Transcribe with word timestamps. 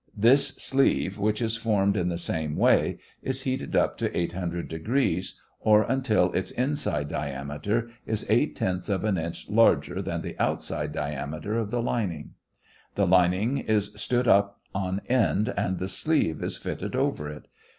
This 0.17 0.47
sleeve, 0.57 1.19
which 1.19 1.43
is 1.43 1.57
formed 1.57 1.95
in 1.95 2.09
the 2.09 2.17
same 2.17 2.55
way, 2.55 2.97
is 3.21 3.43
heated 3.43 3.75
up 3.75 3.99
to 3.99 4.17
800 4.17 4.67
degrees, 4.67 5.39
or 5.59 5.83
until 5.83 6.33
its 6.33 6.49
inside 6.49 7.07
diameter 7.07 7.87
is 8.07 8.25
eight 8.27 8.55
tenths 8.55 8.89
of 8.89 9.03
an 9.03 9.19
inch 9.19 9.47
larger 9.47 10.01
than 10.01 10.23
the 10.23 10.35
outside 10.39 10.91
diameter 10.91 11.55
of 11.55 11.69
the 11.69 11.83
lining. 11.83 12.31
The 12.95 13.05
lining 13.05 13.59
is 13.59 13.93
stood 13.95 14.27
up 14.27 14.59
on 14.73 15.01
end 15.07 15.53
and 15.55 15.77
the 15.77 15.87
sleeve 15.87 16.41
is 16.41 16.57
fitted 16.57 16.95
over 16.95 17.29
it. 17.29 17.47